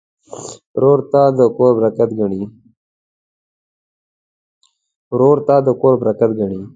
ورور 0.75 0.99
ته 5.51 5.57
د 5.65 5.67
کور 5.85 5.95
برکت 5.99 6.29
ګڼې. 6.41 6.61